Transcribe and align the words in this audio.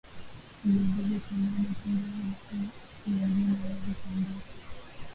ajiuzulu 0.65 1.19
kwa 1.19 1.37
maana 1.37 1.75
kwamba 1.79 2.17
mtu 2.29 2.55
mwengine 3.07 3.53
aweze 3.63 3.91
kuendesha 3.99 4.59